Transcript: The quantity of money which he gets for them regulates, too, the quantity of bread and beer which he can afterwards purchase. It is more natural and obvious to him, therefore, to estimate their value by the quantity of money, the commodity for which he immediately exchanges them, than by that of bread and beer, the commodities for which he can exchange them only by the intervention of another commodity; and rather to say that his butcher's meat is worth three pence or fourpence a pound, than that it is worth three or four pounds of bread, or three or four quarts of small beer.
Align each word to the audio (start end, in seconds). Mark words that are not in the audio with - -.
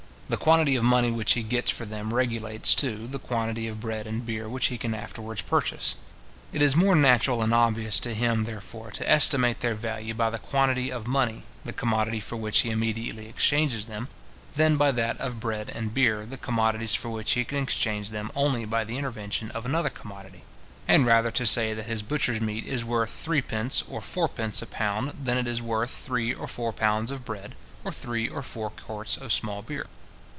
The 0.31 0.37
quantity 0.37 0.77
of 0.77 0.85
money 0.85 1.11
which 1.11 1.33
he 1.33 1.43
gets 1.43 1.71
for 1.71 1.83
them 1.85 2.13
regulates, 2.13 2.73
too, 2.73 3.05
the 3.05 3.19
quantity 3.19 3.67
of 3.67 3.81
bread 3.81 4.07
and 4.07 4.25
beer 4.25 4.47
which 4.47 4.67
he 4.67 4.77
can 4.77 4.93
afterwards 4.95 5.41
purchase. 5.41 5.95
It 6.53 6.61
is 6.61 6.73
more 6.73 6.95
natural 6.95 7.41
and 7.41 7.53
obvious 7.53 7.99
to 7.99 8.13
him, 8.13 8.45
therefore, 8.45 8.91
to 8.91 9.11
estimate 9.11 9.59
their 9.59 9.75
value 9.75 10.13
by 10.13 10.29
the 10.29 10.37
quantity 10.39 10.89
of 10.89 11.05
money, 11.05 11.43
the 11.65 11.73
commodity 11.73 12.21
for 12.21 12.37
which 12.37 12.61
he 12.61 12.69
immediately 12.69 13.27
exchanges 13.27 13.83
them, 13.87 14.07
than 14.53 14.77
by 14.77 14.93
that 14.93 15.19
of 15.19 15.41
bread 15.41 15.69
and 15.69 15.93
beer, 15.93 16.25
the 16.25 16.37
commodities 16.37 16.95
for 16.95 17.09
which 17.09 17.33
he 17.33 17.43
can 17.43 17.57
exchange 17.57 18.11
them 18.11 18.31
only 18.33 18.63
by 18.63 18.85
the 18.85 18.97
intervention 18.97 19.51
of 19.51 19.65
another 19.65 19.89
commodity; 19.89 20.45
and 20.87 21.05
rather 21.05 21.29
to 21.31 21.45
say 21.45 21.73
that 21.73 21.87
his 21.87 22.01
butcher's 22.01 22.39
meat 22.39 22.65
is 22.65 22.85
worth 22.85 23.09
three 23.11 23.41
pence 23.41 23.83
or 23.89 23.99
fourpence 23.99 24.61
a 24.61 24.65
pound, 24.65 25.09
than 25.09 25.23
that 25.35 25.39
it 25.39 25.47
is 25.47 25.61
worth 25.61 25.91
three 25.91 26.33
or 26.33 26.47
four 26.47 26.71
pounds 26.71 27.11
of 27.11 27.25
bread, 27.25 27.53
or 27.83 27.91
three 27.91 28.29
or 28.29 28.41
four 28.41 28.69
quarts 28.69 29.17
of 29.17 29.33
small 29.33 29.61
beer. 29.61 29.85